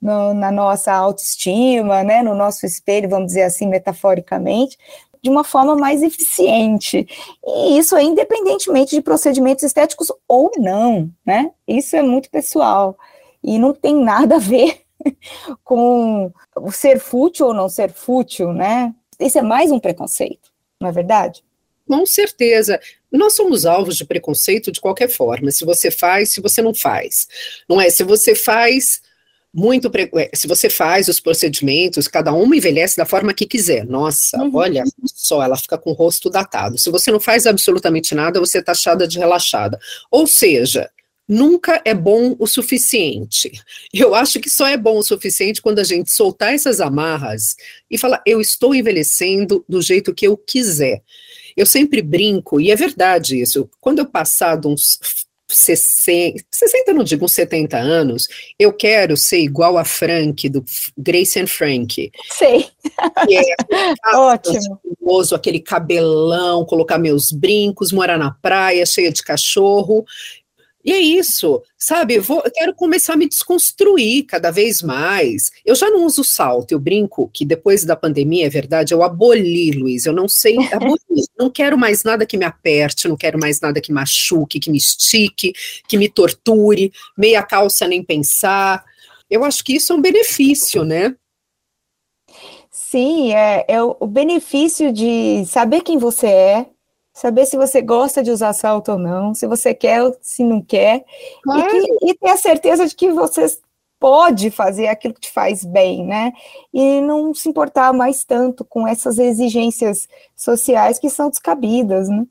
[0.00, 2.22] no, na nossa autoestima, né?
[2.22, 4.76] No nosso espelho, vamos dizer assim, metaforicamente,
[5.22, 7.06] de uma forma mais eficiente.
[7.44, 11.50] E isso é independentemente de procedimentos estéticos ou não, né?
[11.66, 12.96] Isso é muito pessoal
[13.42, 14.85] e não tem nada a ver
[15.64, 16.32] com
[16.70, 18.94] ser fútil ou não ser fútil, né?
[19.18, 21.44] Isso é mais um preconceito, não é verdade?
[21.88, 22.80] Com certeza.
[23.12, 25.50] Nós somos alvos de preconceito de qualquer forma.
[25.50, 27.28] Se você faz, se você não faz.
[27.68, 27.88] Não é?
[27.88, 29.00] Se você faz
[29.54, 29.88] muito.
[29.88, 30.10] Pre...
[30.16, 33.86] É, se você faz os procedimentos, cada uma envelhece da forma que quiser.
[33.86, 34.50] Nossa, uhum.
[34.54, 36.76] olha só, ela fica com o rosto datado.
[36.76, 39.78] Se você não faz absolutamente nada, você é taxada de relaxada.
[40.10, 40.90] Ou seja,
[41.28, 43.52] nunca é bom o suficiente.
[43.92, 47.56] Eu acho que só é bom o suficiente quando a gente soltar essas amarras
[47.90, 51.02] e falar, eu estou envelhecendo do jeito que eu quiser.
[51.56, 54.98] Eu sempre brinco, e é verdade isso, quando eu passar de uns
[55.48, 60.64] 60, 60 não digo uns 70 anos, eu quero ser igual a Frank, do
[60.98, 62.10] Grace and Frank.
[62.32, 62.66] Sei.
[63.26, 63.54] Que é
[64.16, 64.80] Ótimo.
[65.34, 70.04] aquele cabelão, colocar meus brincos, morar na praia, cheia de cachorro.
[70.86, 72.20] E é isso, sabe?
[72.20, 75.50] Vou, eu quero começar a me desconstruir cada vez mais.
[75.64, 79.72] Eu já não uso salto, eu brinco que depois da pandemia, é verdade, eu aboli,
[79.72, 80.06] Luiz.
[80.06, 81.00] Eu não sei, aboli,
[81.36, 84.78] não quero mais nada que me aperte, não quero mais nada que machuque, que me
[84.78, 85.52] estique,
[85.88, 88.84] que me torture, meia calça nem pensar.
[89.28, 91.16] Eu acho que isso é um benefício, né?
[92.70, 96.66] Sim, é, é o benefício de saber quem você é,
[97.16, 100.60] saber se você gosta de usar salto ou não, se você quer ou se não
[100.60, 101.02] quer,
[101.48, 103.46] e, que, e, ter a certeza de que você
[103.98, 106.30] pode fazer aquilo que te faz bem, né?
[106.74, 112.26] E não se importar mais tanto com essas exigências sociais que são descabidas, né?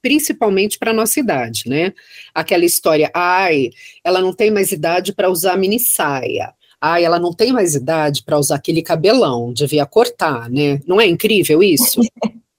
[0.00, 1.92] Principalmente para nossa idade, né?
[2.32, 3.70] Aquela história, ai,
[4.04, 6.54] ela não tem mais idade para usar mini saia.
[6.80, 10.80] Ai, ela não tem mais idade para usar aquele cabelão, devia cortar, né?
[10.86, 12.00] Não é incrível isso?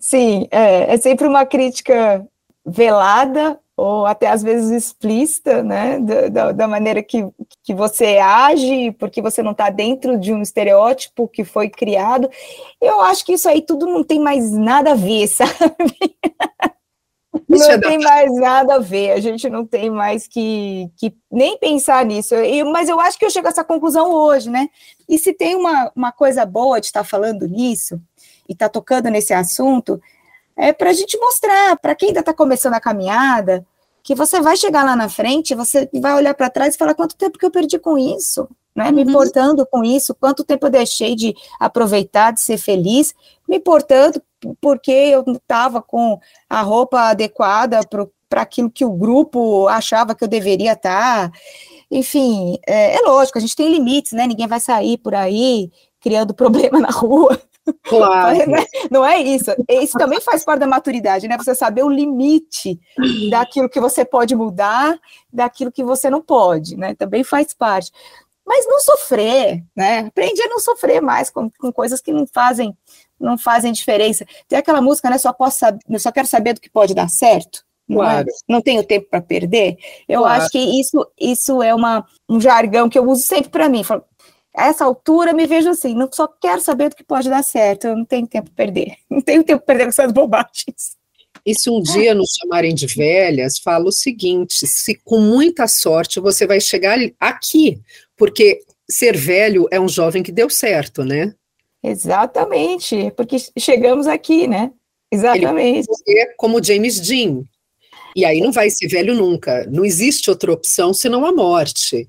[0.00, 2.26] Sim, é, é sempre uma crítica
[2.64, 5.98] velada ou até às vezes explícita, né,
[6.30, 7.26] da, da, maneira que,
[7.64, 12.30] que você age, porque você não está dentro de um estereótipo que foi criado.
[12.80, 15.50] Eu acho que isso aí tudo não tem mais nada a ver, sabe?
[17.48, 21.14] Isso não é tem mais nada a ver, a gente não tem mais que, que
[21.30, 22.34] nem pensar nisso.
[22.34, 24.68] Eu, mas eu acho que eu chego a essa conclusão hoje, né?
[25.08, 28.00] E se tem uma, uma coisa boa de estar falando nisso,
[28.48, 30.00] e está tocando nesse assunto,
[30.56, 33.66] é para a gente mostrar para quem ainda está começando a caminhada
[34.02, 37.16] que você vai chegar lá na frente, você vai olhar para trás e falar quanto
[37.16, 38.90] tempo que eu perdi com isso, né?
[38.90, 39.10] Me uhum.
[39.10, 43.14] importando com isso, quanto tempo eu deixei de aproveitar, de ser feliz,
[43.48, 44.20] me importando
[44.60, 46.18] porque eu estava com
[46.50, 47.80] a roupa adequada
[48.28, 51.30] para aquilo que o grupo achava que eu deveria estar.
[51.30, 51.38] Tá.
[51.90, 54.26] Enfim, é, é lógico, a gente tem limites, né?
[54.26, 57.40] Ninguém vai sair por aí criando problema na rua.
[57.84, 58.50] Claro.
[58.50, 58.64] Né?
[58.90, 59.50] Não é isso.
[59.68, 61.36] Isso também faz parte da maturidade, né?
[61.36, 62.80] Você saber o limite
[63.30, 64.98] daquilo que você pode mudar,
[65.32, 66.94] daquilo que você não pode, né?
[66.94, 67.90] Também faz parte.
[68.44, 70.00] Mas não sofrer, né?
[70.00, 72.76] Aprende a não sofrer mais com, com coisas que não fazem
[73.20, 74.26] não fazem diferença.
[74.48, 75.16] Tem aquela música, né?
[75.16, 77.64] Só posso saber, eu só quero saber do que pode dar certo.
[77.88, 78.06] Não, é?
[78.06, 78.28] claro.
[78.28, 78.32] é?
[78.48, 79.76] não tenho tempo para perder.
[80.08, 80.42] Eu claro.
[80.42, 83.84] acho que isso, isso é uma, um jargão que eu uso sempre para mim.
[83.84, 84.04] Falo,
[84.56, 87.86] a essa altura, me vejo assim, não só quero saber do que pode dar certo,
[87.86, 90.96] eu não tenho tempo para perder, não tenho tempo para perder com essas bobagens.
[91.44, 96.20] E se um dia nos chamarem de velhas, falo o seguinte: se com muita sorte
[96.20, 97.80] você vai chegar aqui,
[98.16, 101.34] porque ser velho é um jovem que deu certo, né?
[101.82, 104.70] Exatamente, porque chegamos aqui, né?
[105.10, 105.88] Exatamente.
[106.06, 107.42] Ele é como James Dean.
[108.14, 109.66] E aí não vai ser velho nunca.
[109.70, 112.08] Não existe outra opção senão a morte.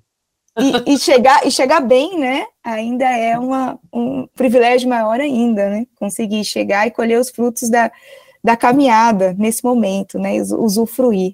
[0.58, 2.46] E, e, chegar, e chegar bem, né?
[2.64, 5.88] Ainda é uma, um privilégio maior ainda, né?
[5.96, 7.92] Conseguir chegar e colher os frutos da,
[8.44, 10.34] da caminhada nesse momento, né?
[10.42, 11.34] Usufruir.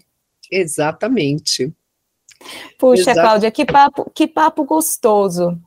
[0.50, 1.74] Exatamente.
[2.78, 3.20] Puxa, Exato.
[3.20, 5.60] Cláudia, que papo, que papo gostoso.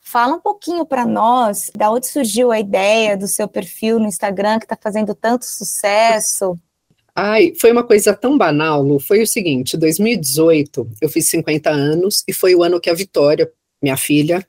[0.00, 4.58] Fala um pouquinho para nós da onde surgiu a ideia do seu perfil no Instagram
[4.58, 6.58] que está fazendo tanto sucesso.
[7.14, 8.98] Ai, foi uma coisa tão banal, Lu.
[8.98, 13.50] Foi o seguinte: 2018, eu fiz 50 anos e foi o ano que a Vitória,
[13.82, 14.46] minha filha,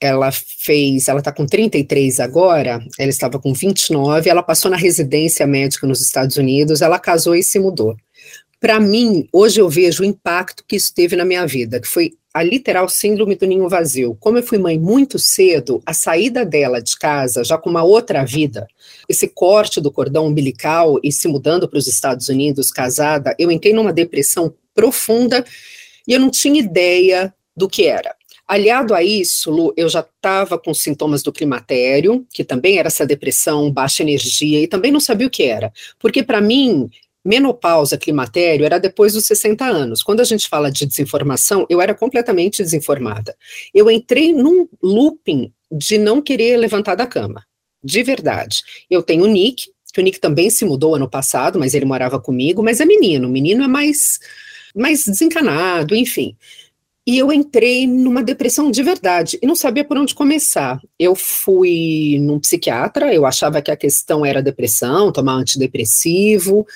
[0.00, 5.46] ela fez, ela está com 33 agora, ela estava com 29, ela passou na residência
[5.46, 7.96] médica nos Estados Unidos, ela casou e se mudou.
[8.58, 12.12] Para mim, hoje eu vejo o impacto que isso teve na minha vida, que foi
[12.32, 14.16] a literal síndrome do ninho vazio.
[14.20, 18.24] Como eu fui mãe muito cedo, a saída dela de casa, já com uma outra
[18.24, 18.68] vida,
[19.08, 23.72] esse corte do cordão umbilical e se mudando para os Estados Unidos, casada, eu entrei
[23.72, 25.44] numa depressão profunda
[26.06, 28.14] e eu não tinha ideia do que era.
[28.46, 33.06] Aliado a isso, Lu, eu já estava com sintomas do climatério, que também era essa
[33.06, 35.72] depressão, baixa energia, e também não sabia o que era.
[36.00, 36.90] Porque, para mim,
[37.24, 40.02] menopausa, climatério, era depois dos 60 anos.
[40.02, 43.36] Quando a gente fala de desinformação, eu era completamente desinformada.
[43.74, 47.44] Eu entrei num looping de não querer levantar da cama.
[47.82, 48.62] De verdade.
[48.90, 52.20] Eu tenho o Nick, que o Nick também se mudou ano passado, mas ele morava
[52.20, 53.28] comigo, mas é menino.
[53.28, 54.18] O menino é mais,
[54.74, 56.36] mais desencanado, enfim.
[57.06, 60.80] E eu entrei numa depressão de verdade e não sabia por onde começar.
[60.98, 66.66] Eu fui num psiquiatra, eu achava que a questão era depressão, tomar antidepressivo.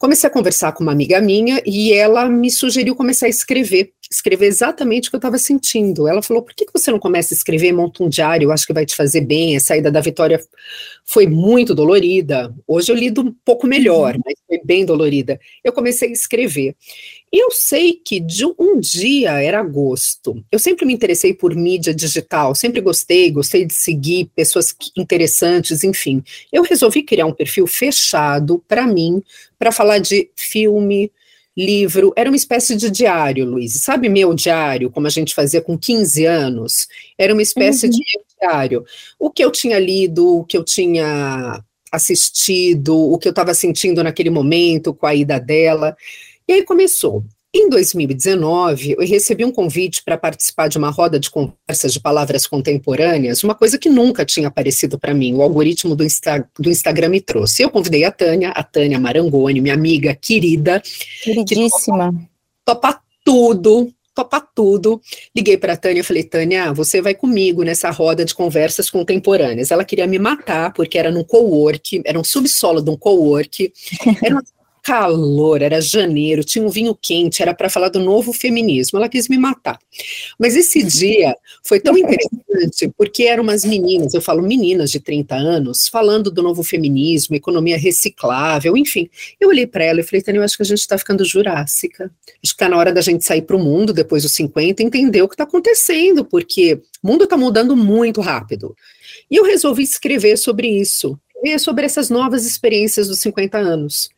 [0.00, 4.46] Comecei a conversar com uma amiga minha e ela me sugeriu começar a escrever, escrever
[4.46, 6.08] exatamente o que eu estava sentindo.
[6.08, 8.46] Ela falou: por que, que você não começa a escrever, monta um diário?
[8.46, 9.56] Eu acho que vai te fazer bem.
[9.56, 10.40] A saída da Vitória
[11.04, 12.52] foi muito dolorida.
[12.66, 14.22] Hoje eu lido um pouco melhor, uhum.
[14.24, 15.38] mas foi bem dolorida.
[15.62, 16.74] Eu comecei a escrever.
[17.32, 20.44] E eu sei que de um dia era agosto.
[20.50, 26.24] Eu sempre me interessei por mídia digital, sempre gostei, gostei de seguir pessoas interessantes, enfim.
[26.52, 29.22] Eu resolvi criar um perfil fechado para mim,
[29.56, 31.12] para falar de filme,
[31.64, 33.82] livro, era uma espécie de diário, Luiz.
[33.82, 36.88] Sabe meu diário, como a gente fazia com 15 anos?
[37.18, 37.92] Era uma espécie uhum.
[37.92, 38.02] de
[38.40, 38.84] diário.
[39.18, 44.02] O que eu tinha lido, o que eu tinha assistido, o que eu estava sentindo
[44.02, 45.96] naquele momento com a ida dela.
[46.48, 47.24] E aí começou.
[47.52, 52.46] Em 2019, eu recebi um convite para participar de uma roda de conversas de palavras
[52.46, 57.08] contemporâneas, uma coisa que nunca tinha aparecido para mim, o algoritmo do, Insta, do Instagram
[57.08, 57.62] me trouxe.
[57.62, 60.80] Eu convidei a Tânia, a Tânia Marangoni, minha amiga querida.
[61.24, 62.12] Queridíssima.
[62.64, 65.00] Topa, topa tudo, topa tudo.
[65.34, 69.72] Liguei para a Tânia e falei: Tânia, você vai comigo nessa roda de conversas contemporâneas.
[69.72, 73.72] Ela queria me matar, porque era num co-work, era um subsolo de um co-work.
[74.22, 74.42] Era uma
[74.82, 78.98] calor, era janeiro, tinha um vinho quente, era para falar do novo feminismo.
[78.98, 79.78] Ela quis me matar.
[80.38, 85.34] Mas esse dia foi tão interessante porque eram umas meninas, eu falo meninas de 30
[85.34, 89.08] anos, falando do novo feminismo, economia reciclável, enfim.
[89.40, 92.04] Eu olhei para ela e falei, Tânia, eu acho que a gente está ficando jurássica.
[92.04, 94.86] Acho que está na hora da gente sair para o mundo depois dos 50 e
[94.86, 98.74] entender o que está acontecendo, porque o mundo está mudando muito rápido.
[99.30, 101.18] E eu resolvi escrever sobre isso,
[101.58, 104.10] sobre essas novas experiências dos 50 anos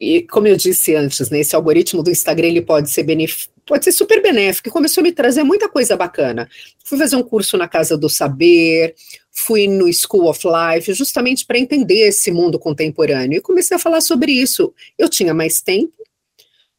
[0.00, 3.04] e como eu disse antes, né, esse algoritmo do Instagram ele pode ser
[3.66, 6.48] pode ser super benéfico, começou a me trazer muita coisa bacana.
[6.84, 8.94] Fui fazer um curso na Casa do Saber,
[9.30, 14.00] fui no School of Life, justamente para entender esse mundo contemporâneo, e comecei a falar
[14.00, 14.72] sobre isso.
[14.96, 15.92] Eu tinha mais tempo,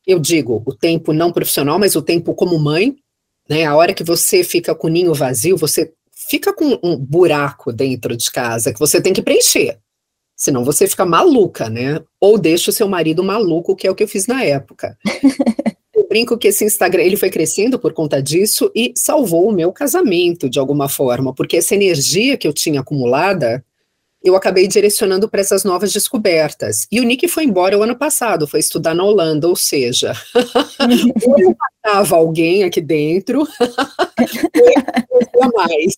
[0.08, 2.96] eu digo, o tempo não profissional, mas o tempo como mãe,
[3.48, 3.66] né?
[3.66, 5.94] A hora que você fica com o ninho vazio, você
[6.30, 9.78] fica com um buraco dentro de casa que você tem que preencher.
[10.40, 12.00] Senão você fica maluca, né?
[12.18, 14.98] Ou deixa o seu marido maluco, que é o que eu fiz na época.
[15.94, 19.74] eu brinco que esse Instagram ele foi crescendo por conta disso e salvou o meu
[19.74, 23.62] casamento de alguma forma, porque essa energia que eu tinha acumulada
[24.24, 26.88] eu acabei direcionando para essas novas descobertas.
[26.92, 30.14] E o Nick foi embora o ano passado, foi estudar na Holanda, ou seja,
[31.40, 33.48] eu matava alguém aqui dentro,
[34.54, 35.94] eu mais.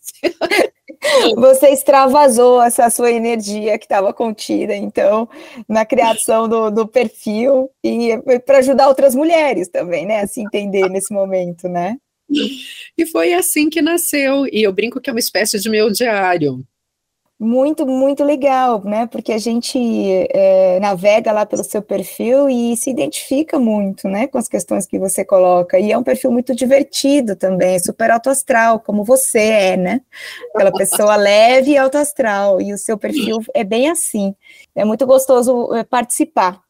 [1.35, 5.27] Você extravasou essa sua energia que estava contida, então,
[5.67, 8.11] na criação do, do perfil e
[8.45, 11.97] para ajudar outras mulheres também, né, a se entender nesse momento, né?
[12.97, 16.63] E foi assim que nasceu, e eu brinco que é uma espécie de meu diário
[17.41, 19.07] muito, muito legal, né?
[19.07, 19.75] Porque a gente
[20.29, 24.27] é, navega lá pelo seu perfil e se identifica muito, né?
[24.27, 25.79] Com as questões que você coloca.
[25.79, 30.01] E é um perfil muito divertido também, super autoastral, como você é, né?
[30.53, 32.61] Aquela pessoa leve e autoastral.
[32.61, 34.35] E o seu perfil é bem assim.
[34.75, 36.61] É muito gostoso é, participar.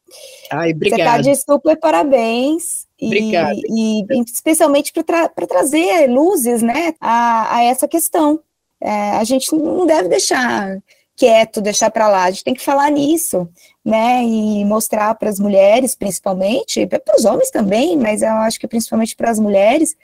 [0.49, 1.03] Ai, obrigada.
[1.03, 2.87] Você está de super parabéns.
[3.01, 3.59] Obrigada.
[3.67, 8.39] E, e especialmente para tra trazer luzes, né, a, a essa questão
[8.81, 10.81] é, a gente não deve deixar
[11.15, 13.47] quieto, deixar para lá, a gente tem que falar nisso,
[13.85, 18.67] né, e mostrar para as mulheres, principalmente, para os homens também, mas eu acho que
[18.67, 19.95] principalmente para as mulheres,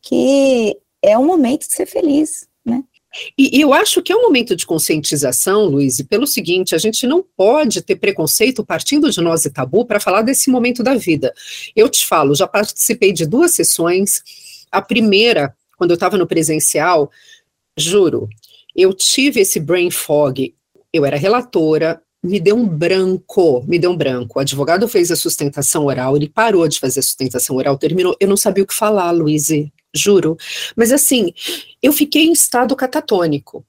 [0.00, 2.84] que é um momento de ser feliz, né.
[3.36, 7.08] E, e, eu acho que é um momento de conscientização, Luiz, pelo seguinte: a gente
[7.08, 11.34] não pode ter preconceito partindo de nós e tabu para falar desse momento da vida.
[11.74, 14.22] Eu te falo, já participei de duas sessões.
[14.70, 17.10] A primeira, quando eu estava no presencial,
[17.80, 18.28] juro,
[18.76, 20.54] eu tive esse brain fog.
[20.92, 24.38] Eu era relatora, me deu um branco, me deu um branco.
[24.38, 28.16] O advogado fez a sustentação oral, ele parou de fazer a sustentação oral, terminou.
[28.20, 29.48] Eu não sabia o que falar, Luiz,
[29.94, 30.36] juro.
[30.76, 31.32] Mas assim,
[31.82, 33.64] eu fiquei em estado catatônico.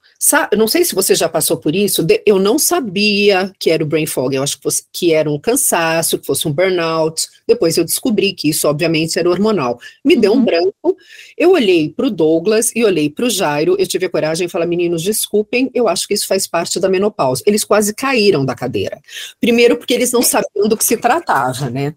[0.56, 4.06] Não sei se você já passou por isso, eu não sabia que era o brain
[4.06, 7.28] fog, eu acho que, fosse, que era um cansaço, que fosse um burnout.
[7.48, 9.80] Depois eu descobri que isso, obviamente, era hormonal.
[10.06, 10.22] Me uhum.
[10.22, 10.46] deu um uhum.
[10.46, 10.98] branco,
[11.36, 14.52] eu olhei para o Douglas e olhei para o Jairo, eu tive a coragem de
[14.52, 17.42] falar, meninos, desculpem, eu acho que isso faz parte da menopausa.
[17.48, 19.02] Eles quase caíram da cadeira.
[19.40, 21.96] Primeiro porque eles não sabiam do que se tratava, né?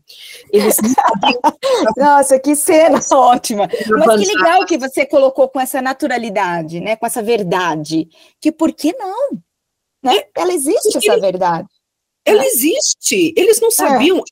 [0.50, 0.76] Eles.
[1.96, 3.68] Nossa, que cena ótima!
[3.88, 6.96] Mas que legal que você colocou com essa naturalidade, né?
[6.96, 8.08] Com essa verdade
[8.40, 9.38] que por que não?
[10.02, 10.24] Né?
[10.36, 11.68] Ela existe, essa verdade.
[12.24, 12.46] Ela né?
[12.46, 13.32] existe.
[13.36, 13.72] Eles não é.
[13.72, 14.18] sabiam.
[14.18, 14.22] É.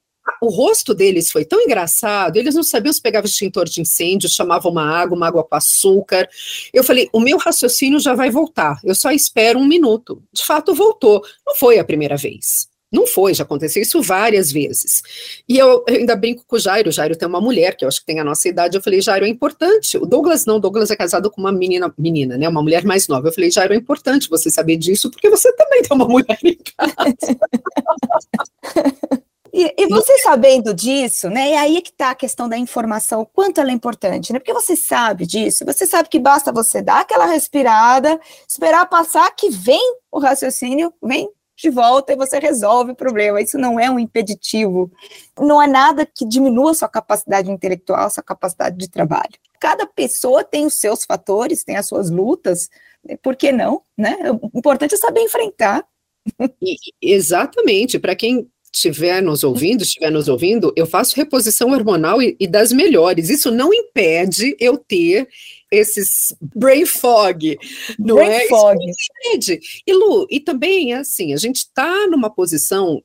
[0.41, 4.71] O rosto deles foi tão engraçado, eles não sabiam se pegava extintor de incêndio, chamavam
[4.71, 6.29] uma água, uma água com açúcar.
[6.73, 10.23] Eu falei, o meu raciocínio já vai voltar, eu só espero um minuto.
[10.33, 11.23] De fato, voltou.
[11.45, 12.69] Não foi a primeira vez.
[12.93, 15.03] Não foi, já aconteceu isso várias vezes.
[15.49, 18.01] E eu, ainda brinco com o Jairo, o Jairo tem uma mulher, que eu acho
[18.01, 19.97] que tem a nossa idade, eu falei, Jairo, é importante.
[19.97, 23.09] O Douglas não, o Douglas é casado com uma menina, menina, né, uma mulher mais
[23.09, 23.29] nova.
[23.29, 26.59] Eu falei, Jairo, é importante você saber disso, porque você também tem uma mulher em
[26.77, 27.39] casa.
[29.55, 31.51] E, e, você sabendo disso, né?
[31.51, 34.39] E aí é que está a questão da informação, o quanto ela é importante, né?
[34.39, 38.19] Porque você sabe disso, você sabe que basta você dar aquela respirada,
[38.49, 43.41] esperar passar, que vem o raciocínio, vem de volta e você resolve o problema.
[43.41, 44.91] Isso não é um impeditivo,
[45.39, 49.33] não é nada que diminua sua capacidade intelectual, sua capacidade de trabalho.
[49.61, 52.69] Cada pessoa tem os seus fatores, tem as suas lutas,
[53.23, 53.83] por que não?
[53.97, 54.17] Né?
[54.53, 55.85] O importante é saber enfrentar.
[56.61, 62.37] E, exatamente, para quem estiver nos ouvindo, estiver nos ouvindo, eu faço reposição hormonal e,
[62.41, 63.29] e das melhores.
[63.29, 65.29] Isso não impede eu ter
[65.73, 67.59] esses brain fog,
[67.99, 68.49] não brain é?
[68.49, 68.79] Fog.
[68.79, 73.03] Isso e Lu, e também assim, a gente está numa posição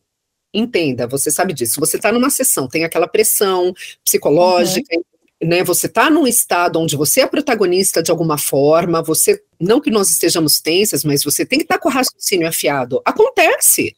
[0.53, 5.47] entenda, você sabe disso, você está numa sessão, tem aquela pressão psicológica, uhum.
[5.47, 5.63] né?
[5.63, 10.09] Você está num estado onde você é protagonista de alguma forma, você, não que nós
[10.09, 13.01] estejamos tensas, mas você tem que estar tá com o raciocínio afiado.
[13.05, 13.95] Acontece.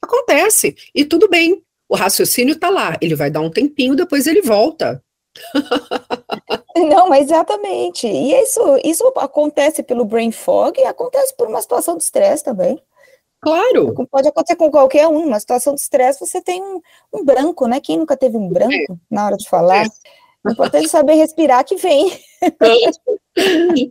[0.00, 0.74] Acontece.
[0.94, 1.62] E tudo bem.
[1.88, 5.02] O raciocínio está lá, ele vai dar um tempinho, depois ele volta.
[6.88, 8.06] Não, mas exatamente.
[8.06, 12.82] E isso, isso acontece pelo brain fog e acontece por uma situação de estresse também.
[13.40, 13.92] Claro.
[14.10, 15.26] Pode acontecer com qualquer um.
[15.26, 16.80] Uma situação de estresse, você tem um,
[17.12, 17.80] um, branco, né?
[17.80, 18.96] Quem nunca teve um branco é.
[19.10, 19.84] na hora de falar?
[19.84, 19.88] É.
[20.44, 22.12] O importante é saber respirar que vem.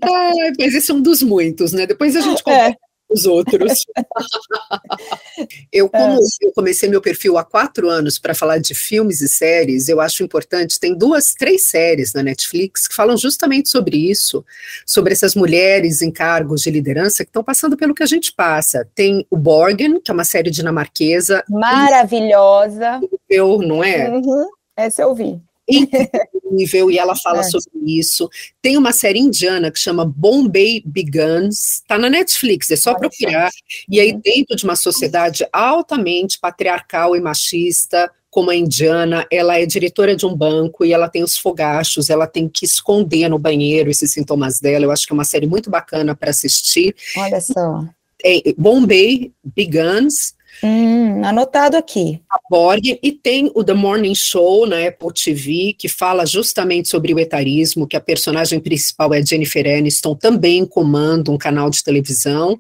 [0.03, 1.85] ah, mas esse é um dos muitos, né?
[1.85, 2.75] Depois a gente é
[3.11, 3.85] os outros.
[5.71, 6.17] eu, como é.
[6.41, 10.23] eu comecei meu perfil há quatro anos para falar de filmes e séries, eu acho
[10.23, 14.45] importante, tem duas, três séries na Netflix que falam justamente sobre isso,
[14.85, 18.87] sobre essas mulheres em cargos de liderança que estão passando pelo que a gente passa.
[18.95, 21.43] Tem o Borgen, que é uma série dinamarquesa.
[21.49, 23.01] Maravilhosa.
[23.29, 24.09] Eu, não é?
[24.09, 24.49] Uhum.
[24.75, 25.41] Essa eu vi
[25.71, 27.43] incrível e ela fala é.
[27.43, 28.29] sobre isso.
[28.61, 33.49] Tem uma série indiana que chama Bombay Begins, tá na Netflix, é só procurar.
[33.89, 34.21] E aí uhum.
[34.23, 40.25] dentro de uma sociedade altamente patriarcal e machista, como a indiana, ela é diretora de
[40.25, 44.61] um banco e ela tem os fogachos, ela tem que esconder no banheiro esses sintomas
[44.61, 44.85] dela.
[44.85, 46.95] Eu acho que é uma série muito bacana para assistir.
[47.17, 47.85] Olha só.
[48.23, 50.33] É, Bombay Begins,
[50.63, 52.21] Hum, anotado aqui.
[52.29, 57.13] A Borg, e tem o The Morning Show na Apple TV, que fala justamente sobre
[57.13, 62.59] o etarismo, que a personagem principal é Jennifer Aniston, também comanda um canal de televisão,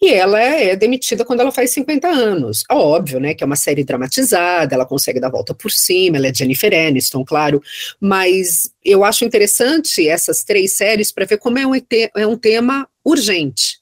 [0.00, 2.62] e ela é, é demitida quando ela faz 50 anos.
[2.70, 6.34] Óbvio, né, que é uma série dramatizada, ela consegue dar volta por cima, ela é
[6.34, 7.62] Jennifer Aniston, claro,
[7.98, 11.72] mas eu acho interessante essas três séries para ver como é um,
[12.14, 13.78] é um tema urgente.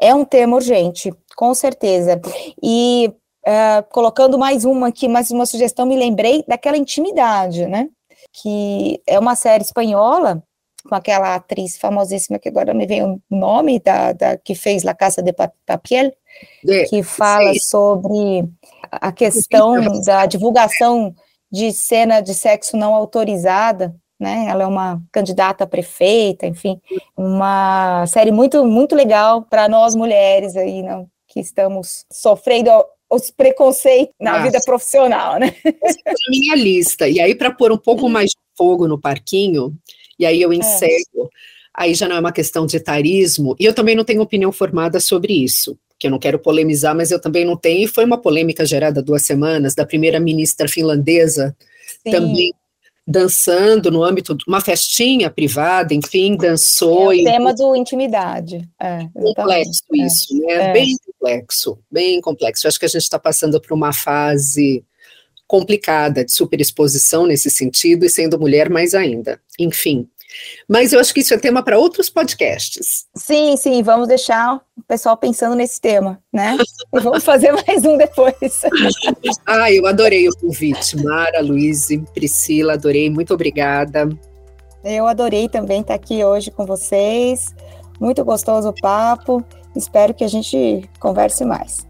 [0.00, 2.20] É um tema urgente, com certeza.
[2.62, 3.12] E
[3.46, 7.88] uh, colocando mais uma aqui, mais uma sugestão, me lembrei daquela intimidade, né?
[8.32, 10.42] Que é uma série espanhola
[10.88, 14.94] com aquela atriz famosíssima que agora me vem o nome da, da que fez La
[14.94, 15.32] Casa de
[15.66, 16.12] Papiel,
[16.68, 17.60] é, que fala sim.
[17.60, 18.48] sobre
[18.90, 21.14] a questão da divulgação
[21.50, 24.46] de cena de sexo não autorizada, né?
[24.48, 26.80] Ela é uma candidata a prefeita, enfim,
[27.16, 32.70] uma série muito muito legal para nós mulheres aí, não, que estamos sofrendo
[33.10, 35.54] os preconceitos na vida profissional, né?
[35.82, 37.06] Essa é a minha lista.
[37.06, 39.76] E aí, para pôr um pouco mais de fogo no parquinho,
[40.18, 40.56] e aí eu é.
[40.56, 41.24] encerro.
[41.24, 41.28] É.
[41.74, 44.98] aí já não é uma questão de etarismo, e eu também não tenho opinião formada
[44.98, 48.16] sobre isso, que eu não quero polemizar, mas eu também não tenho, e foi uma
[48.16, 51.54] polêmica gerada duas semanas da primeira-ministra finlandesa,
[52.02, 52.12] Sim.
[52.12, 52.54] também
[53.06, 57.12] dançando no âmbito de uma festinha privada, enfim, dançou.
[57.12, 57.24] É o e...
[57.24, 58.68] tema do intimidade.
[58.80, 59.98] É, complexo é.
[59.98, 60.52] isso, né?
[60.54, 60.72] É.
[60.72, 60.96] Bem
[61.26, 62.66] complexo, bem complexo.
[62.66, 64.84] Eu acho que a gente está passando por uma fase
[65.46, 69.40] complicada de superexposição nesse sentido, e sendo mulher mais ainda.
[69.58, 70.08] Enfim,
[70.68, 73.06] mas eu acho que isso é tema para outros podcasts.
[73.14, 76.56] Sim, sim, vamos deixar o pessoal pensando nesse tema, né?
[76.92, 78.62] e vamos fazer mais um depois.
[79.46, 80.96] ah, eu adorei o convite.
[81.02, 84.08] Mara, Luiz e Priscila, adorei, muito obrigada.
[84.84, 87.54] Eu adorei também estar aqui hoje com vocês.
[88.00, 89.44] Muito gostoso o papo.
[89.76, 91.86] Espero que a gente converse mais.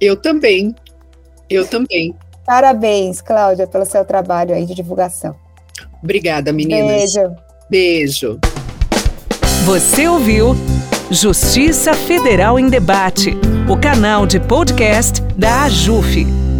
[0.00, 0.74] eu também.
[1.48, 2.14] Eu também.
[2.44, 5.34] Parabéns, Cláudia, pelo seu trabalho aí de divulgação.
[6.02, 7.14] Obrigada, meninas.
[7.14, 7.36] Beijo.
[7.70, 8.40] Beijo.
[9.64, 10.56] Você ouviu
[11.10, 13.34] Justiça Federal em Debate,
[13.70, 16.51] o canal de podcast da AJUF.